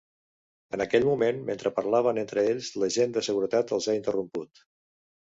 En 0.75 0.83
aquell 0.83 1.03
moment, 1.09 1.41
mentre 1.49 1.71
parlaven 1.75 2.19
entre 2.21 2.45
ells, 2.53 2.69
l’agent 2.83 3.13
de 3.17 3.23
seguretat 3.27 3.75
els 3.77 3.89
ha 3.91 3.95
interromput. 3.99 4.63